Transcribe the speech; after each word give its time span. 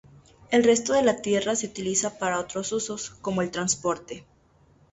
El 0.49 0.63
resto 0.63 0.93
de 0.93 1.03
la 1.03 1.21
tierra 1.21 1.55
se 1.55 1.67
utiliza 1.67 2.17
para 2.17 2.39
otros 2.39 2.71
usos, 2.71 3.11
como 3.21 3.43
el 3.43 3.51
transporte. 3.51 4.25